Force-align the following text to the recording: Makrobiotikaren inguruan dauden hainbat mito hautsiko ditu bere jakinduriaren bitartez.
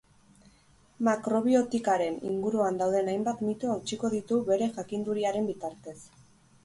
Makrobiotikaren 1.07 2.17
inguruan 2.29 2.81
dauden 2.81 3.11
hainbat 3.13 3.43
mito 3.51 3.71
hautsiko 3.75 4.11
ditu 4.17 4.41
bere 4.51 4.71
jakinduriaren 4.79 5.53
bitartez. 5.55 5.99